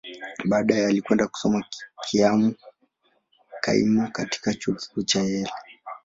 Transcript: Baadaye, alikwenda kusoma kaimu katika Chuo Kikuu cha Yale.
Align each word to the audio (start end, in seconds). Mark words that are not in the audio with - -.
Baadaye, 0.45 0.85
alikwenda 0.85 1.27
kusoma 1.27 1.65
kaimu 3.61 4.11
katika 4.11 4.53
Chuo 4.53 4.75
Kikuu 4.75 5.03
cha 5.03 5.19
Yale. 5.19 5.51